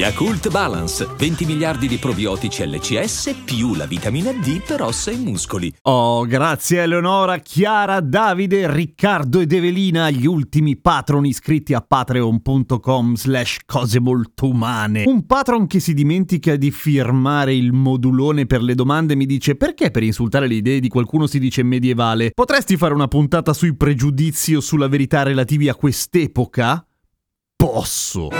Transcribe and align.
Yakult 0.00 0.48
Balance, 0.48 1.06
20 1.14 1.44
miliardi 1.44 1.86
di 1.86 1.98
probiotici 1.98 2.66
LCS 2.66 3.42
più 3.44 3.74
la 3.74 3.84
vitamina 3.84 4.32
D 4.32 4.62
per 4.66 4.80
ossa 4.80 5.10
e 5.10 5.16
muscoli. 5.18 5.70
Oh, 5.82 6.24
grazie 6.24 6.80
Eleonora, 6.80 7.36
Chiara, 7.36 8.00
Davide, 8.00 8.72
Riccardo 8.72 9.40
ed 9.40 9.52
Evelina, 9.52 10.08
gli 10.08 10.24
ultimi 10.24 10.78
patron 10.78 11.26
iscritti 11.26 11.74
a 11.74 11.82
patreon.com 11.82 13.14
slash 13.14 13.58
cose 13.66 14.00
molto 14.00 14.48
umane. 14.48 15.04
Un 15.06 15.26
patron 15.26 15.66
che 15.66 15.80
si 15.80 15.92
dimentica 15.92 16.56
di 16.56 16.70
firmare 16.70 17.54
il 17.54 17.74
modulone 17.74 18.46
per 18.46 18.62
le 18.62 18.74
domande 18.74 19.14
mi 19.14 19.26
dice 19.26 19.54
perché 19.54 19.90
per 19.90 20.02
insultare 20.02 20.46
le 20.46 20.54
idee 20.54 20.80
di 20.80 20.88
qualcuno 20.88 21.26
si 21.26 21.38
dice 21.38 21.62
medievale? 21.62 22.30
Potresti 22.30 22.78
fare 22.78 22.94
una 22.94 23.06
puntata 23.06 23.52
sui 23.52 23.76
pregiudizi 23.76 24.54
o 24.54 24.60
sulla 24.60 24.88
verità 24.88 25.24
relativi 25.24 25.68
a 25.68 25.74
quest'epoca? 25.74 26.86
Posso. 27.54 28.30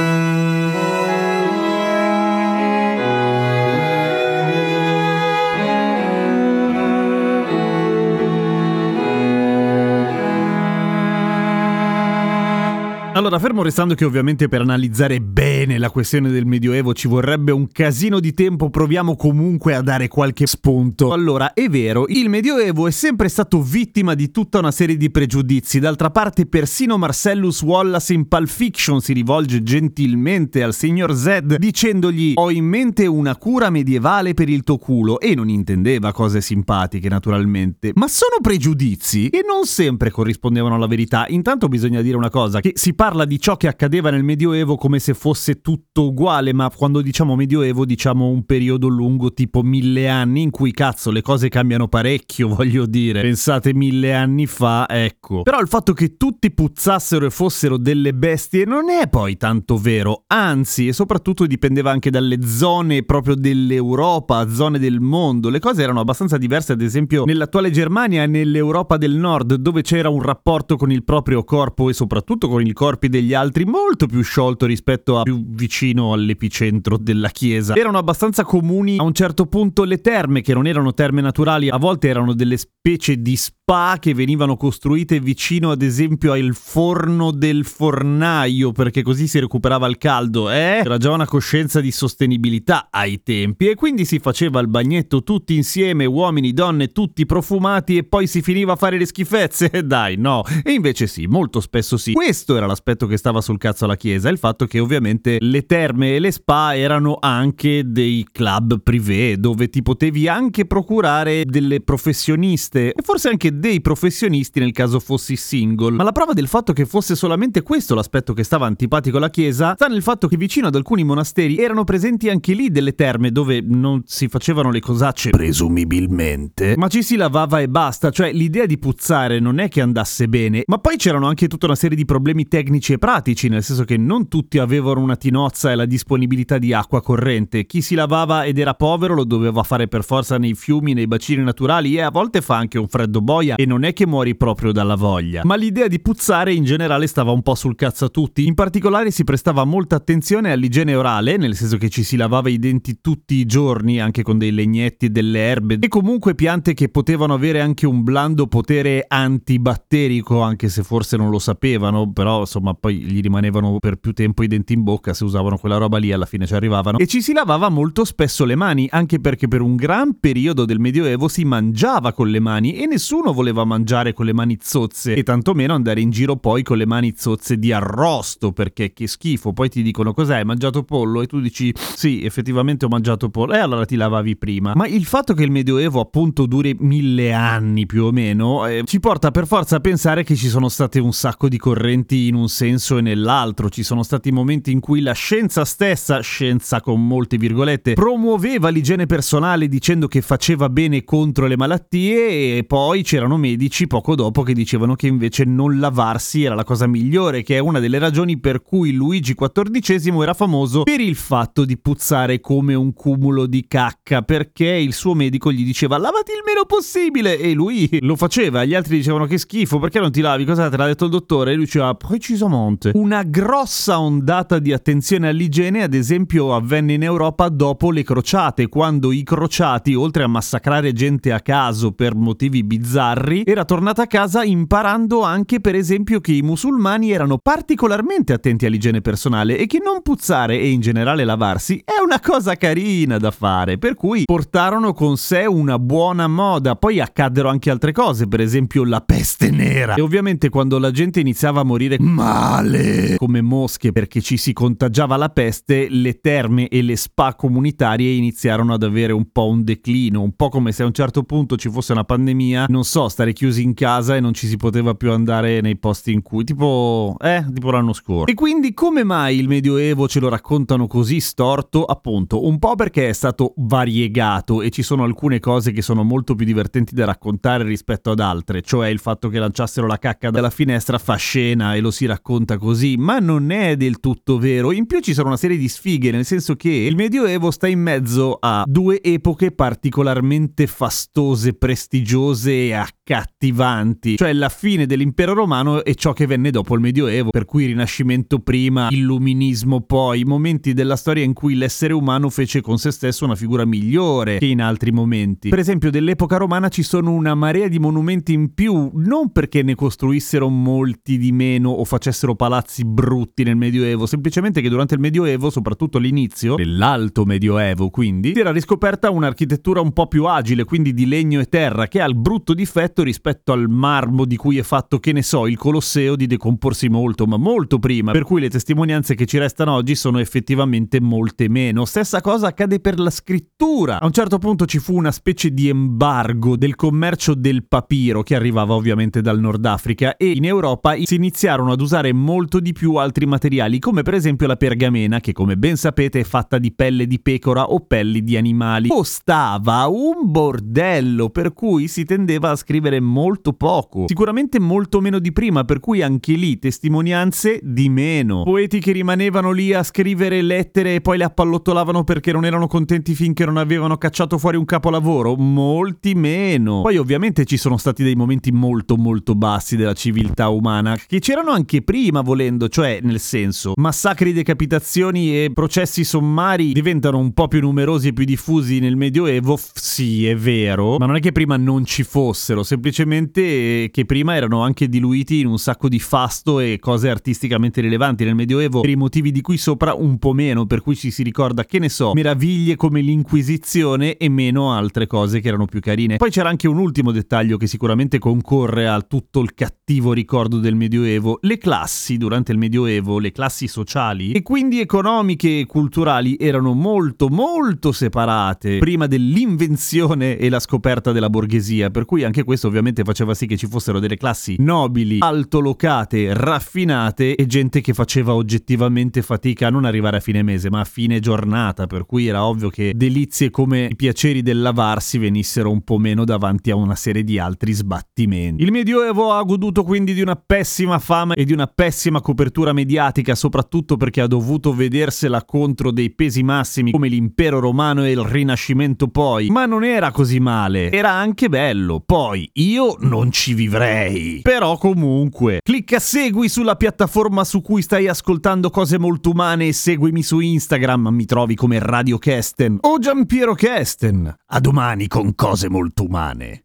Allora, 13.31 13.47
fermo 13.47 13.63
restando 13.63 13.95
che 13.95 14.05
ovviamente 14.05 14.49
per 14.49 14.61
analizzare 14.61 15.21
bene 15.21 15.79
la 15.79 15.91
questione 15.91 16.33
del 16.33 16.47
Medioevo 16.47 16.93
ci 16.95 17.07
vorrebbe 17.07 17.53
un 17.53 17.69
casino 17.71 18.19
di 18.19 18.35
tempo, 18.35 18.71
proviamo 18.71 19.15
comunque 19.15 19.77
a 19.77 19.83
dare 19.83 20.09
qualche 20.09 20.49
spunto. 20.49 21.13
Allora, 21.13 21.53
è 21.53 21.69
vero, 21.69 22.07
il 22.09 22.29
Medioevo 22.29 22.89
è 22.89 22.91
sempre 22.91 23.29
stato 23.29 23.63
vittima 23.63 24.15
di 24.15 24.33
tutta 24.33 24.59
una 24.59 24.73
serie 24.73 24.97
di 24.97 25.13
pregiudizi, 25.13 25.79
d'altra 25.79 26.11
parte 26.11 26.47
persino 26.47 26.99
Marcellus 26.99 27.63
Wallace 27.63 28.15
in 28.15 28.27
Pulp 28.27 28.49
Fiction 28.49 29.01
si 29.01 29.13
rivolge 29.13 29.63
gentilmente 29.63 30.65
al 30.65 30.75
signor 30.75 31.15
Zed 31.15 31.57
dicendogli 31.57 32.33
ho 32.35 32.51
in 32.51 32.65
mente 32.65 33.07
una 33.07 33.37
cura 33.37 33.71
medievale 33.71 34.35
per 34.35 34.49
il 34.49 34.65
tuo 34.65 34.77
culo 34.77 35.21
e 35.21 35.37
non 35.37 35.49
intendeva 35.49 36.11
cose 36.11 36.41
simpatiche 36.41 37.09
naturalmente, 37.09 37.93
ma 37.95 38.09
sono 38.09 38.39
pregiudizi 38.41 39.29
e 39.29 39.45
non 39.47 39.67
sempre 39.67 40.11
corrispondevano 40.11 40.75
alla 40.75 40.89
verità. 40.89 41.27
Intanto 41.29 41.69
bisogna 41.69 42.03
dire 42.03 42.17
una 42.17 42.29
cosa, 42.29 42.59
che 42.59 42.73
si 42.75 42.93
parla 42.93 43.19
parla 43.21 43.25
di 43.25 43.41
ciò 43.41 43.57
che 43.57 43.67
accadeva 43.67 44.11
nel 44.11 44.23
Medioevo 44.23 44.77
come 44.77 44.99
se 44.99 45.15
fosse 45.15 45.61
tutto 45.61 46.07
uguale, 46.07 46.53
ma 46.53 46.71
quando 46.75 47.01
diciamo 47.03 47.35
Medioevo 47.35 47.85
diciamo 47.85 48.29
un 48.29 48.45
periodo 48.45 48.89
lungo 48.89 49.33
tipo 49.33 49.63
mille 49.63 50.09
anni 50.09 50.43
in 50.43 50.51
cui 50.51 50.71
cazzo 50.73 51.11
le 51.11 51.23
cose 51.23 51.49
cambiano 51.49 51.89
parecchio, 51.89 52.49
voglio 52.55 52.87
dire. 52.87 53.21
Pensate 53.21 53.75
mille 53.75 54.15
anni 54.15 54.47
fa, 54.47 54.87
ecco. 54.89 55.43
Però 55.43 55.61
il 55.61 55.69
fatto 55.69 55.93
che 55.93 56.17
tutti 56.17 56.51
puzzassero 56.51 57.27
e 57.27 57.31
fossero 57.31 57.77
delle 57.77 58.15
bestie 58.15 58.65
non 58.65 58.91
è 58.91 59.09
poi 59.09 59.37
tanto 59.37 59.77
vero, 59.77 60.25
anzi 60.27 60.89
e 60.89 60.93
soprattutto 60.93 61.47
dipendeva 61.47 61.91
anche 61.91 62.11
dalle 62.11 62.43
zone 62.47 63.03
proprio 63.03 63.35
dell'Europa, 63.35 64.49
zone 64.51 64.79
del 64.79 65.01
mondo. 65.01 65.51
Le 65.51 65.59
cose 65.59 65.83
erano 65.83 66.01
abbastanza 66.01 66.39
diverse 66.39 66.73
ad 66.73 66.81
esempio 66.81 67.25
nell'attuale 67.25 67.71
Germania 67.71 68.23
e 68.23 68.27
nell'Europa 68.27 68.97
del 68.97 69.15
Nord 69.15 69.55
dove 69.55 69.83
c'era 69.83 70.09
un 70.09 70.23
rapporto 70.23 70.77
con 70.77 70.91
il 70.91 71.05
proprio 71.05 71.45
corpo 71.45 71.89
e 71.89 71.93
soprattutto 71.93 72.49
con 72.49 72.63
corpo 72.73 72.91
corpi 72.91 73.10
degli 73.11 73.35
altri 73.35 73.67
molto 73.67 74.07
più 74.07 74.23
sciolto 74.23 74.65
rispetto 74.65 75.19
a 75.19 75.23
più 75.23 75.45
vicino 75.47 76.15
all'epicentro 76.15 76.97
della 76.97 77.29
chiesa. 77.29 77.75
Erano 77.75 77.99
abbastanza 77.99 78.45
comuni 78.45 78.97
a 78.97 79.03
un 79.03 79.13
certo 79.13 79.45
punto 79.47 79.85
le 79.85 80.01
terme, 80.01 80.41
che 80.41 80.55
non 80.55 80.67
erano 80.67 80.95
terme 80.95 81.21
naturali, 81.21 81.69
a 81.69 81.77
volte 81.77 82.09
erano 82.09 82.33
delle 82.33 82.57
specie 82.57 83.21
di 83.21 83.37
spa 83.37 83.99
che 84.01 84.15
venivano 84.15 84.57
costruite 84.57 85.21
vicino 85.21 85.71
ad 85.71 85.83
esempio 85.83 86.33
al 86.33 86.55
forno 86.55 87.31
del 87.31 87.65
fornaio, 87.65 88.73
perché 88.73 89.03
così 89.03 89.27
si 89.27 89.39
recuperava 89.39 89.87
il 89.87 89.99
caldo, 89.99 90.51
eh? 90.51 90.81
Era 90.83 90.97
già 90.97 91.11
una 91.11 91.27
coscienza 91.27 91.81
di 91.81 91.91
sostenibilità 91.91 92.89
ai 92.91 93.23
tempi 93.23 93.69
e 93.69 93.75
quindi 93.75 94.05
si 94.05 94.19
faceva 94.19 94.61
il 94.61 94.69
bagnetto 94.69 95.23
tutti 95.23 95.55
insieme, 95.55 96.05
uomini, 96.05 96.53
donne, 96.53 96.89
tutti 96.89 97.27
profumati 97.27 97.97
e 97.97 98.05
poi 98.05 98.27
si 98.27 98.41
finiva 98.43 98.73
a 98.73 98.77
fare 98.77 98.97
le 98.99 99.07
schifezze. 99.07 99.71
Dai, 99.85 100.17
no. 100.17 100.43
E 100.63 100.73
invece 100.73 101.07
sì, 101.07 101.27
molto 101.27 101.61
spesso 101.61 101.97
sì. 101.97 102.13
Questo 102.13 102.57
era 102.57 102.67
l'aspetto 102.67 103.00
aspetto 103.01 103.07
che 103.07 103.17
stava 103.17 103.41
sul 103.41 103.59
cazzo 103.59 103.85
alla 103.85 103.97
Chiesa, 103.97 104.29
il 104.29 104.39
fatto 104.39 104.67
che 104.67 104.79
ovviamente 104.79 105.39
le 105.41 105.65
terme 105.65 106.17
e 106.17 106.19
le 106.19 106.31
spa 106.31 106.77
erano 106.77 107.17
anche 107.21 107.83
dei 107.87 108.27
club 108.31 108.81
privé 108.83 109.39
dove 109.39 109.69
ti 109.69 109.83
potevi 109.83 110.29
anche 110.29 110.67
procurare 110.67 111.45
delle 111.45 111.81
professioniste 111.81 112.93
e 112.93 113.03
forse 113.03 113.29
anche 113.29 113.59
dei 113.59 113.81
professionisti 113.81 114.61
nel 114.61 114.73
caso 114.73 115.01
fossi 115.01 115.37
single. 115.37 115.97
Ma 115.97 116.03
la 116.03 116.13
prova 116.13 116.33
del 116.33 116.49
fatto 116.49 116.73
che 116.73 116.85
fosse 116.85 117.15
solamente 117.15 117.63
questo 117.63 117.95
l'aspetto 117.95 118.33
che 118.33 118.43
stava 118.43 118.67
antipatico 118.67 119.17
alla 119.17 119.31
Chiesa 119.31 119.75
sta 119.75 119.87
nel 119.87 120.03
fatto 120.03 120.29
che 120.29 120.37
vicino 120.37 120.67
ad 120.67 120.75
alcuni 120.75 121.05
monasteri 121.05 121.59
erano 121.59 121.85
presenti 121.85 122.29
anche 122.29 122.53
lì 122.53 122.71
delle 122.71 122.95
terme 122.95 123.31
dove 123.31 123.61
non 123.63 124.03
si 124.05 124.29
facevano 124.29 124.71
le 124.71 124.81
cosacce, 124.81 125.31
presumibilmente, 125.31 126.75
ma 126.77 126.89
ci 126.89 127.03
si 127.03 127.17
lavava 127.17 127.61
e 127.61 127.69
basta, 127.69 128.11
cioè 128.11 128.33
l'idea 128.33 128.67
di 128.67 128.79
puzzare 128.79 129.39
non 129.39 129.59
è 129.59 129.69
che 129.69 129.81
andasse 129.81 130.29
bene, 130.29 130.63
ma 130.67 130.79
poi 130.79 130.97
c'erano 130.97 131.27
anche 131.27 131.49
tutta 131.49 131.67
una 131.67 131.75
serie 131.75 131.97
di 131.97 132.05
problemi 132.05 132.49
tecnici 132.49 132.80
tecnici 132.81 132.93
e 132.95 132.99
pratici, 132.99 133.49
nel 133.49 133.63
senso 133.63 133.85
che 133.85 133.97
non 133.99 134.29
tutti 134.29 134.59
avevano 134.59 135.01
una 135.01 135.17
tinozza 135.17 135.71
e 135.71 135.75
la 135.75 135.85
disponibilità 135.85 136.59
di 136.59 136.73
acqua 136.73 137.03
corrente. 137.03 137.67
Chi 137.67 137.83
si 137.83 137.95
lavava 137.95 138.45
ed 138.45 138.59
era 138.59 138.75
povero 138.75 139.15
lo 139.15 139.25
doveva 139.25 139.63
fare 139.63 139.87
per 139.87 140.03
forza 140.03 140.39
nei 140.39 140.55
fiumi, 140.55 140.95
nei 140.95 141.07
bacini 141.07 141.45
naturali 141.45 141.95
e 141.95 142.01
a 142.01 142.11
volte 142.11 142.41
fa 142.41 142.57
anche 142.57 142.79
un 142.79 142.89
freddo 142.89 143.21
boia 143.21 143.57
e 143.57 143.67
non 143.67 143.85
è 143.85 143.93
che 143.93 144.07
muori 144.07 144.35
proprio 144.35 144.73
dalla 144.73 144.97
voglia. 144.97 145.43
Ma 145.45 145.57
l'idea 145.57 145.87
di 145.87 146.01
puzzare 146.01 146.55
in 146.55 146.65
generale 146.65 147.07
stava 147.07 147.31
un 147.31 147.43
po' 147.43 147.55
sul 147.55 147.77
cazzo 147.77 148.07
a 148.07 148.09
tutti. 148.09 148.47
In 148.47 148.55
particolare 148.55 149.11
si 149.11 149.25
prestava 149.25 149.65
molta 149.65 149.97
attenzione 149.97 150.51
all'igiene 150.51 150.95
orale, 150.95 151.37
nel 151.37 151.55
senso 151.55 151.77
che 151.77 151.91
ci 151.91 152.03
si 152.03 152.17
lavava 152.17 152.49
i 152.49 152.59
denti 152.59 153.01
tutti 153.01 153.35
i 153.35 153.45
giorni, 153.45 154.01
anche 154.01 154.23
con 154.23 154.39
dei 154.39 154.53
legnetti 154.53 155.07
e 155.07 155.11
delle 155.11 155.41
erbe, 155.41 155.79
e 155.81 155.89
comunque 155.89 156.35
piante 156.35 156.73
che 156.73 156.89
potevano 156.89 157.35
avere 157.35 157.61
anche 157.61 157.87
un 157.87 158.03
blando 158.03 158.47
potere 158.47 159.05
antibatterico, 159.07 160.41
anche 160.41 160.69
se 160.69 160.83
forse 160.83 161.17
non 161.17 161.29
lo 161.29 161.39
sapevano, 161.39 162.11
però 162.11 162.41
insomma 162.41 162.70
ma 162.71 162.75
poi 162.75 162.97
gli 162.99 163.21
rimanevano 163.21 163.79
per 163.79 163.97
più 163.97 164.13
tempo 164.13 164.43
i 164.43 164.47
denti 164.47 164.73
in 164.73 164.83
bocca 164.83 165.13
se 165.13 165.25
usavano 165.25 165.59
quella 165.59 165.77
roba 165.77 165.99
lì, 165.99 166.13
alla 166.13 166.27
fine 166.27 166.47
ci 166.47 166.55
arrivavano. 166.55 166.99
E 166.99 167.07
ci 167.07 167.21
si 167.21 167.33
lavava 167.33 167.69
molto 167.69 168.05
spesso 168.05 168.45
le 168.45 168.55
mani, 168.55 168.89
anche 168.91 169.21
perché 169.21 169.49
per 169.49 169.61
un 169.61 169.75
gran 169.77 170.19
periodo 170.19 170.65
del 170.65 170.79
Medioevo 170.79 171.29
si 171.29 171.45
mangiava 171.45 172.13
con 172.13 172.29
le 172.29 172.41
mani 172.41 172.75
e 172.75 172.87
nessuno 172.87 173.33
voleva 173.33 173.65
mangiare 173.65 174.13
con 174.13 174.27
le 174.27 174.33
mani 174.33 174.59
zozze 174.61 175.15
e 175.15 175.23
tantomeno 175.23 175.75
andare 175.75 176.01
in 176.01 176.11
giro 176.11 176.37
poi 176.37 176.63
con 176.63 176.77
le 176.77 176.87
mani 176.87 177.13
zozze 177.17 177.59
di 177.59 177.73
arrosto, 177.73 178.53
perché 178.53 178.93
che 178.93 179.07
schifo. 179.07 179.53
Poi 179.53 179.69
ti 179.69 179.83
dicono 179.83 180.13
cos'hai, 180.15 180.39
hai 180.39 180.45
mangiato 180.45 180.85
pollo? 180.85 181.23
E 181.23 181.27
tu 181.27 181.41
dici 181.41 181.73
sì, 181.75 182.25
effettivamente 182.25 182.85
ho 182.85 182.89
mangiato 182.89 183.29
pollo. 183.31 183.55
E 183.55 183.59
allora 183.59 183.85
ti 183.85 183.97
lavavi 183.97 184.37
prima. 184.37 184.73
Ma 184.75 184.87
il 184.87 185.05
fatto 185.05 185.35
che 185.35 185.43
il 185.43 185.51
Medioevo 185.51 186.01
appunto 186.01 186.47
duri 186.47 186.77
mille 186.79 187.33
anni 187.33 187.87
più 187.87 188.05
o 188.05 188.13
meno 188.13 188.67
eh, 188.67 188.83
ci 188.85 189.01
porta 189.01 189.31
per 189.31 189.47
forza 189.47 189.77
a 189.77 189.81
pensare 189.81 190.23
che 190.23 190.37
ci 190.37 190.49
sono 190.49 190.69
state 190.69 191.01
un 191.01 191.13
sacco 191.13 191.49
di 191.49 191.59
correnti 191.59 192.29
in 192.29 192.35
un 192.35 192.49
senso 192.61 192.99
e 192.99 193.01
nell'altro. 193.01 193.71
Ci 193.71 193.83
sono 193.83 194.03
stati 194.03 194.31
momenti 194.31 194.71
in 194.71 194.81
cui 194.81 195.01
la 195.01 195.13
scienza 195.13 195.65
stessa, 195.65 196.21
scienza 196.21 196.83
con 196.83 197.07
molte 197.07 197.39
virgolette, 197.39 197.95
promuoveva 197.95 198.69
l'igiene 198.69 199.07
personale 199.07 199.67
dicendo 199.67 200.07
che 200.09 200.21
faceva 200.21 200.69
bene 200.69 201.03
contro 201.03 201.47
le 201.47 201.57
malattie 201.57 202.59
e 202.59 202.65
poi 202.65 203.03
c'erano 203.03 203.39
medici 203.39 203.87
poco 203.87 204.15
dopo 204.15 204.43
che 204.43 204.53
dicevano 204.53 204.95
che 204.95 205.07
invece 205.07 205.45
non 205.45 205.79
lavarsi 205.79 206.45
era 206.45 206.55
la 206.55 206.65
cosa 206.65 206.87
migliore, 206.87 207.43
che 207.43 207.57
è 207.57 207.61
una 207.61 207.81
delle 207.81 207.99
ragioni 207.99 208.39
per 208.39 208.61
cui 208.61 208.93
Luigi 208.93 209.35
XIV 209.35 210.21
era 210.21 210.35
famoso 210.35 210.83
per 210.83 211.01
il 211.01 211.17
fatto 211.17 211.65
di 211.65 211.79
puzzare 211.79 212.41
come 212.41 212.75
un 212.75 212.93
cumulo 212.93 213.47
di 213.47 213.67
cacca, 213.67 214.21
perché 214.21 214.67
il 214.67 214.93
suo 214.93 215.15
medico 215.15 215.51
gli 215.51 215.65
diceva 215.65 215.97
lavati 215.97 216.33
il 216.33 216.43
meno 216.45 216.67
possibile 216.67 217.39
e 217.39 217.55
lui 217.55 217.89
lo 218.03 218.17
faceva, 218.17 218.67
gli 218.67 218.75
altri 218.75 218.99
dicevano 218.99 219.25
che 219.25 219.39
schifo, 219.39 219.79
perché 219.79 219.99
non 219.99 220.11
ti 220.11 220.21
lavi? 220.21 220.45
Cosa 220.45 220.69
te 220.69 220.77
l'ha 220.77 220.87
detto 220.87 221.07
il 221.07 221.11
dottore? 221.11 221.53
E 221.53 221.55
lui 221.55 221.65
diceva 221.65 221.95
precisamente 221.95 222.49
Monte. 222.51 222.91
Una 222.95 223.23
grossa 223.23 223.99
ondata 224.01 224.59
di 224.59 224.73
attenzione 224.73 225.29
all'igiene, 225.29 225.83
ad 225.83 225.95
esempio, 225.95 226.55
avvenne 226.55 226.95
in 226.95 227.03
Europa 227.03 227.49
dopo 227.49 227.91
le 227.91 228.03
crociate, 228.03 228.69
quando 228.69 229.13
i 229.13 229.23
crociati, 229.23 229.95
oltre 229.95 230.25
a 230.25 230.27
massacrare 230.27 230.93
gente 230.93 231.33
a 231.33 231.41
caso 231.41 231.93
per 231.93 232.15
motivi 232.15 232.63
bizzarri, 232.65 233.45
era 233.47 233.65
tornata 233.65 234.03
a 234.03 234.07
casa 234.07 234.43
imparando 234.45 235.23
anche, 235.23 235.61
per 235.61 235.75
esempio, 235.75 236.21
che 236.21 236.33
i 236.33 236.43
musulmani 236.43 237.13
erano 237.13 237.39
particolarmente 237.39 238.33
attenti 238.33 238.67
all'igiene 238.67 239.01
personale 239.01 239.57
e 239.57 239.67
che 239.67 239.81
non 239.83 240.03
puzzare 240.03 240.59
e 240.59 240.69
in 240.69 240.81
generale 240.81 241.25
lavarsi 241.25 241.81
è 241.85 242.03
una 242.03 242.21
cosa 242.21 242.57
carina 242.57 243.19
da 243.19 243.31
fare, 243.31 243.79
per 243.79 243.95
cui 243.95 244.25
portarono 244.25 244.93
con 244.93 245.17
sé 245.17 245.47
una 245.47 245.79
buona 245.79 246.27
moda. 246.27 246.75
Poi 246.75 247.01
accaddero 247.01 247.49
anche 247.49 247.71
altre 247.71 247.93
cose, 247.93 248.27
per 248.27 248.41
esempio 248.41 248.85
la 248.85 249.01
peste 249.01 249.51
nera. 249.51 249.95
E 249.95 250.01
ovviamente 250.01 250.49
quando 250.49 250.79
la 250.79 250.91
gente 250.91 251.21
iniziava 251.21 251.61
a 251.61 251.65
morire, 251.65 251.97
ma 252.01 252.40
male 252.41 253.17
come 253.19 253.43
mosche 253.43 253.93
perché 253.93 254.23
ci 254.23 254.39
si 254.39 254.55
contagiava 254.55 255.17
la 255.17 255.29
peste, 255.29 255.89
le 255.91 256.21
terme 256.21 256.69
e 256.69 256.81
le 256.81 256.97
spa 256.97 257.35
comunitarie 257.35 258.15
iniziarono 258.15 258.73
ad 258.73 258.83
avere 258.83 259.13
un 259.13 259.31
po' 259.31 259.47
un 259.49 259.63
declino, 259.63 260.23
un 260.23 260.35
po' 260.35 260.49
come 260.49 260.73
se 260.73 260.83
a 260.83 260.87
un 260.87 260.95
certo 260.95 261.23
punto 261.23 261.57
ci 261.57 261.69
fosse 261.69 261.93
una 261.93 262.05
pandemia, 262.05 262.65
non 262.69 262.85
so, 262.85 263.11
stare 263.11 263.35
chiusi 263.35 263.63
in 263.63 263.75
casa 263.75 264.17
e 264.17 264.21
non 264.21 264.33
ci 264.33 264.47
si 264.47 264.57
poteva 264.57 264.95
più 264.95 265.13
andare 265.13 265.61
nei 265.61 265.77
posti 265.77 266.13
in 266.13 266.23
cui, 266.23 266.45
tipo, 266.45 267.15
eh, 267.21 267.45
tipo 267.53 267.71
l'anno 267.71 267.93
scorso. 267.93 268.33
E 268.33 268.35
quindi 268.35 268.73
come 268.73 269.05
mai 269.05 269.39
il 269.39 269.47
Medioevo 269.47 270.09
ce 270.09 270.21
lo 270.21 270.31
raccontano 270.31 270.87
così 270.87 271.21
storto? 271.21 271.85
Appunto, 271.85 272.47
un 272.47 272.59
po' 272.59 272.75
perché 272.75 273.11
è 273.11 273.13
stato 273.13 273.53
variegato 273.59 274.63
e 274.63 274.71
ci 274.71 274.83
sono 274.83 275.05
alcune 275.05 275.41
cose 275.41 275.73
che 275.73 275.83
sono 275.83 276.05
molto 276.05 276.35
più 276.35 276.47
divertenti 276.47 276.95
da 276.95 277.05
raccontare 277.05 277.65
rispetto 277.65 278.11
ad 278.11 278.21
altre, 278.21 278.63
cioè 278.63 278.89
il 278.89 278.99
fatto 278.99 279.29
che 279.29 279.39
lanciassero 279.39 279.87
la 279.87 279.99
cacca 279.99 280.31
dalla 280.31 280.49
finestra 280.49 280.97
fa 280.97 281.17
scena 281.17 281.75
e 281.75 281.81
lo 281.81 281.91
si 281.91 282.07
racconta 282.07 282.30
così, 282.59 282.95
ma 282.97 283.19
non 283.19 283.51
è 283.51 283.77
del 283.77 283.99
tutto 283.99 284.39
vero. 284.39 284.71
In 284.71 284.87
più 284.87 285.01
ci 285.01 285.15
sono 285.15 285.29
una 285.29 285.37
serie 285.37 285.57
di 285.57 285.69
sfighe, 285.69 286.13
nel 286.13 286.25
senso 286.25 286.55
che 286.55 286.71
il 286.71 286.95
Medioevo 286.95 287.51
sta 287.51 287.67
in 287.67 287.81
mezzo 287.81 288.39
a 288.41 288.63
due 288.67 289.03
epoche 289.03 289.51
particolarmente 289.51 290.69
fastose, 290.69 291.55
prestigiose 291.55 292.53
e 292.53 292.73
accattivanti, 292.73 294.17
cioè 294.17 294.33
la 294.33 294.49
fine 294.49 294.87
dell'impero 294.87 295.35
romano 295.35 295.83
e 295.83 295.97
ciò 295.97 296.13
che 296.13 296.27
venne 296.27 296.51
dopo 296.51 296.77
il 296.77 296.81
Medioevo, 296.81 297.31
per 297.31 297.47
cui 297.47 297.67
Rinascimento 297.67 298.39
prima, 298.39 298.89
Illuminismo 298.91 299.81
poi, 299.81 300.23
momenti 300.25 300.73
della 300.73 300.97
storia 300.97 301.25
in 301.25 301.33
cui 301.33 301.57
l'essere 301.57 301.93
umano 301.93 302.31
fece 302.31 302.61
con 302.61 302.79
se 302.79 302.93
stesso 302.93 303.25
una 303.25 303.35
figura 303.35 303.65
migliore 303.65 304.39
che 304.39 304.47
in 304.47 304.63
altri 304.63 304.93
momenti. 304.93 305.49
Per 305.49 305.59
esempio, 305.59 305.91
dell'epoca 305.91 306.37
romana 306.37 306.69
ci 306.69 306.85
sono 306.85 307.11
una 307.11 307.35
marea 307.35 307.67
di 307.67 307.81
monumenti 307.81 308.33
in 308.33 308.55
più, 308.55 308.91
non 308.95 309.33
perché 309.33 309.63
ne 309.65 309.75
costruissero 309.75 310.49
molti 310.49 311.19
di 311.19 311.33
meno 311.33 311.71
o 311.71 311.85
facessero 311.85 312.19
palazzi 312.35 312.85
brutti 312.85 313.43
nel 313.43 313.57
Medioevo, 313.57 314.07
semplicemente 314.07 314.61
che 314.61 314.69
durante 314.69 314.95
il 314.95 315.01
Medioevo, 315.01 315.51
soprattutto 315.51 315.99
all'inizio, 315.99 316.57
nell'alto 316.57 317.25
Medioevo 317.25 317.91
quindi, 317.91 318.33
si 318.35 318.41
era 318.41 318.53
riscoperta 318.53 319.11
un'architettura 319.11 319.81
un 319.81 319.93
po' 319.93 320.07
più 320.07 320.27
agile, 320.27 320.65
quindi 320.65 320.93
di 320.93 321.07
legno 321.07 321.41
e 321.41 321.47
terra, 321.47 321.89
che 321.89 322.01
ha 322.01 322.07
il 322.07 322.17
brutto 322.17 322.55
difetto 322.55 323.03
rispetto 323.03 323.53
al 323.53 323.69
marmo 323.69 324.25
di 324.25 324.37
cui 324.37 324.59
è 324.59 324.63
fatto, 324.63 324.99
che 324.99 325.13
ne 325.13 325.23
so, 325.23 325.47
il 325.47 325.57
Colosseo 325.57 326.17
di 326.17 326.27
decomporsi 326.27 326.89
molto, 326.89 327.27
ma 327.27 327.37
molto 327.37 327.79
prima, 327.79 328.13
per 328.13 328.25
cui 328.25 328.41
le 328.41 328.51
testimonianze 328.51 329.15
che 329.15 329.27
ci 329.27 329.39
restano 329.39 329.73
oggi 329.73 329.95
sono 329.95 330.19
effettivamente 330.19 331.01
molte 331.01 331.49
meno. 331.49 331.85
Stessa 331.85 332.21
cosa 332.21 332.49
accade 332.49 332.81
per 332.81 332.99
la 332.99 333.11
scrittura. 333.11 334.01
A 334.01 334.07
un 334.07 334.13
certo 334.13 334.39
punto 334.39 334.67
ci 334.67 334.79
fu 334.79 334.97
una 334.97 335.13
specie 335.13 335.53
di 335.53 335.69
embargo 335.69 336.57
del 336.57 336.77
commercio 336.77 337.35
del 337.35 337.67
papiro 337.67 338.23
che 338.23 338.35
arrivava 338.35 338.75
ovviamente 338.75 339.21
dal 339.21 339.39
Nord 339.41 339.65
Africa 339.65 340.17
e 340.17 340.31
in 340.31 340.45
Europa 340.45 340.95
si 341.03 341.15
iniziarono 341.15 341.73
ad 341.73 341.81
usare 341.81 342.10
molto 342.13 342.61
di 342.61 342.73
più 342.73 342.95
altri 342.97 343.27
materiali, 343.27 343.79
come 343.79 344.03
per 344.03 344.15
esempio 344.15 344.47
la 344.47 344.57
pergamena, 344.57 345.21
che 345.21 345.33
come 345.33 345.57
ben 345.57 345.77
sapete 345.77 346.21
è 346.21 346.25
fatta 346.25 346.59
di 346.59 346.73
pelle 346.73 347.07
di 347.07 347.21
pecora 347.21 347.65
o 347.65 347.81
pelli 347.81 348.23
di 348.23 348.37
animali. 348.37 348.89
Costava 348.89 349.87
un 349.87 350.31
bordello, 350.31 351.31
per 351.31 351.53
cui 351.53 351.89
si 351.89 352.05
tendeva 352.05 352.51
a 352.51 352.57
scrivere 352.57 353.01
molto 353.01 353.53
poco. 353.53 354.05
Sicuramente 354.09 354.59
molto 354.59 355.01
meno 355.01 355.19
di 355.19 355.33
prima, 355.33 355.65
per 355.65 355.81
cui 355.81 356.03
anche 356.03 356.33
lì 356.33 356.59
testimonianze 356.59 357.61
di 357.63 357.89
meno. 357.89 358.43
Poeti 358.43 358.81
che 358.81 358.93
rimanevano 358.93 359.51
lì 359.51 359.73
a 359.73 359.83
scrivere 359.83 360.43
lettere 360.43 360.97
e 360.97 361.01
poi 361.01 361.19
le 361.19 361.25
appallottolavano 361.25 362.05
perché 362.05 362.33
non 362.33 362.45
erano 362.45 362.67
contenti 362.67 363.15
finché 363.15 363.45
non 363.45 363.57
avevano 363.57 363.97
cacciato 363.97 364.39
fuori 364.39 364.57
un 364.57 364.65
capolavoro, 364.65 365.37
molti 365.37 366.15
meno. 366.15 366.83
Poi 366.83 366.97
ovviamente 366.97 367.45
ci 367.45 367.57
sono 367.57 367.77
stati 367.77 368.03
dei 368.03 368.15
momenti 368.15 368.53
molto 368.53 368.97
molto 368.97 369.35
bassi 369.35 369.77
della 369.77 369.93
civiltà 369.93 370.49
umana, 370.49 370.97
che 371.07 371.19
c'erano 371.19 371.51
anche 371.51 371.83
prima 371.91 372.21
volendo, 372.21 372.69
cioè 372.69 373.01
nel 373.03 373.19
senso, 373.19 373.73
massacri, 373.75 374.33
decapitazioni 374.33 375.43
e 375.43 375.51
processi 375.53 376.05
sommari 376.05 376.73
diventano 376.73 377.19
un 377.19 377.33
po' 377.33 377.49
più 377.49 377.59
numerosi 377.59 378.07
e 378.07 378.13
più 378.13 378.25
diffusi 378.25 378.79
nel 378.79 378.95
Medioevo, 378.95 379.59
sì 379.75 380.25
è 380.29 380.37
vero, 380.37 380.99
ma 380.99 381.07
non 381.07 381.17
è 381.17 381.21
che 381.21 381.33
prima 381.33 381.57
non 381.57 381.85
ci 381.85 382.05
fossero, 382.05 382.63
semplicemente 382.63 383.89
che 383.91 384.05
prima 384.05 384.37
erano 384.37 384.63
anche 384.63 384.89
diluiti 384.89 385.41
in 385.41 385.49
un 385.49 385.59
sacco 385.59 385.89
di 385.89 385.99
fasto 385.99 386.61
e 386.61 386.79
cose 386.79 387.11
artisticamente 387.11 387.81
rilevanti 387.81 388.23
nel 388.23 388.37
Medioevo, 388.37 388.83
per 388.83 388.91
i 388.91 388.95
motivi 388.95 389.33
di 389.33 389.41
cui 389.41 389.57
sopra 389.57 389.93
un 389.93 390.17
po' 390.21 390.33
meno, 390.33 390.67
per 390.67 390.83
cui 390.83 390.95
ci 390.95 391.11
si 391.11 391.25
ricorda, 391.25 391.65
che 391.65 391.81
ne 391.81 391.89
so, 391.89 392.13
meraviglie 392.15 392.77
come 392.77 393.01
l'Inquisizione 393.01 394.17
e 394.17 394.29
meno 394.29 394.73
altre 394.73 395.09
cose 395.09 395.41
che 395.41 395.49
erano 395.49 395.65
più 395.65 395.81
carine. 395.81 396.19
Poi 396.19 396.31
c'era 396.31 396.51
anche 396.51 396.69
un 396.69 396.79
ultimo 396.79 397.11
dettaglio 397.11 397.57
che 397.57 397.67
sicuramente 397.67 398.21
concorre 398.21 398.87
a 398.87 399.01
tutto 399.01 399.41
il 399.41 399.55
cattivo 399.55 400.13
ricordo 400.13 400.59
del 400.59 400.77
Medioevo, 400.77 401.39
le 401.43 401.59
classi 401.81 402.19
durante 402.19 402.53
il 402.53 402.59
Medioevo, 402.59 403.19
le 403.19 403.33
classi 403.33 403.67
sociali 403.67 404.33
e 404.33 404.43
quindi 404.43 404.81
economiche 404.81 405.61
e 405.61 405.67
culturali 405.67 406.37
erano 406.39 406.75
molto 406.75 407.29
molto 407.29 407.91
separate 407.91 408.77
prima 408.77 409.07
dell'invenzione 409.07 410.37
e 410.37 410.51
la 410.51 410.61
scoperta 410.61 411.11
della 411.11 411.31
borghesia, 411.31 411.89
per 411.89 412.05
cui 412.05 412.23
anche 412.23 412.45
questo 412.45 412.67
ovviamente 412.67 413.03
faceva 413.03 413.33
sì 413.33 413.47
che 413.47 413.57
ci 413.57 413.67
fossero 413.67 413.99
delle 413.99 414.19
classi 414.19 414.57
nobili, 414.59 415.19
altolocate, 415.21 416.35
raffinate 416.35 417.35
e 417.35 417.47
gente 417.47 417.81
che 417.81 417.95
faceva 417.95 418.35
oggettivamente 418.35 419.23
fatica 419.23 419.69
a 419.69 419.71
non 419.71 419.87
arrivare 419.87 420.19
a 420.19 420.21
fine 420.21 420.43
mese, 420.43 420.69
ma 420.69 420.81
a 420.81 420.85
fine 420.85 421.19
giornata, 421.19 421.87
per 421.87 422.05
cui 422.05 422.27
era 422.27 422.45
ovvio 422.45 422.69
che 422.69 422.93
delizie 422.95 423.49
come 423.49 423.89
i 423.91 423.97
piaceri 423.97 424.43
del 424.43 424.61
lavarsi 424.61 425.17
venissero 425.17 425.71
un 425.71 425.81
po' 425.81 425.97
meno 425.97 426.27
davanti 426.27 426.71
a 426.71 426.77
una 426.77 426.95
serie 426.95 427.25
di 427.25 427.39
altri 427.39 427.73
sbattimenti. 427.73 428.63
Il 428.63 428.71
Medioevo 428.71 429.33
ha 429.33 429.43
goduto 429.45 429.83
quindi 429.83 430.13
di 430.13 430.21
una 430.21 430.37
pessima 430.37 430.99
fama 430.99 431.33
e 431.33 431.47
di 431.47 431.55
una 431.55 431.69
pessima 431.75 432.21
copertura 432.21 432.73
mediatica, 432.73 433.35
soprattutto 433.35 433.97
perché 433.97 434.21
ha 434.21 434.27
dovuto 434.27 434.73
vedersela 434.73 435.45
contro 435.45 435.91
dei 435.91 436.11
pesi 436.11 436.43
massimi 436.43 436.91
come 436.91 437.09
l'impero 437.09 437.59
romano 437.61 438.05
e 438.05 438.11
il 438.11 438.21
rinascimento 438.21 439.09
poi. 439.09 439.49
Ma 439.49 439.67
non 439.67 439.85
era 439.85 440.11
così 440.11 440.41
male, 440.41 440.91
era 440.91 441.11
anche 441.11 441.49
bello. 441.49 442.03
Poi 442.05 442.49
io 442.55 442.97
non 443.01 443.31
ci 443.31 443.55
vivrei. 443.55 444.41
Però 444.43 444.77
comunque, 444.77 445.61
clicca 445.63 445.99
segui 445.99 446.49
sulla 446.49 446.77
piattaforma 446.77 447.45
su 447.45 447.61
cui 447.61 447.83
stai 447.83 448.09
ascoltando 448.09 448.71
cose 448.71 448.99
molto 448.99 449.31
umane 449.31 449.69
e 449.69 449.73
seguimi 449.73 450.23
su 450.23 450.41
Instagram, 450.41 451.09
mi 451.09 451.25
trovi 451.25 451.55
come 451.55 451.79
Radio 451.79 452.19
Kesten 452.19 452.79
o 452.81 452.99
Giampiero 452.99 453.55
Kesten. 453.55 454.35
A 454.53 454.61
domani 454.61 455.07
con 455.07 455.35
cose 455.35 455.69
molto 455.69 456.05
umane. 456.05 456.65